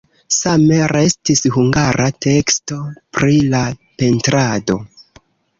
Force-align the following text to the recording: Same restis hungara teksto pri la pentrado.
Same 0.35 0.79
restis 0.91 1.43
hungara 1.57 2.09
teksto 2.27 2.79
pri 3.19 3.37
la 3.53 3.63
pentrado. 4.03 4.83